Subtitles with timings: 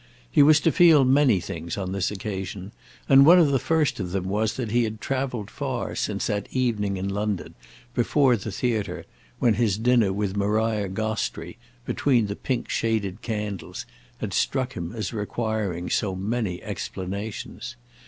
[0.31, 2.71] He was to feel many things on this occasion,
[3.07, 6.47] and one of the first of them was that he had travelled far since that
[6.49, 7.53] evening in London,
[7.93, 9.05] before the theatre,
[9.37, 13.85] when his dinner with Maria Gostrey, between the pink shaded candles,
[14.17, 17.75] had struck him as requiring so many explanations.